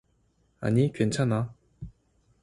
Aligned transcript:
아니, 0.61 0.91
괜찮아. 0.93 1.53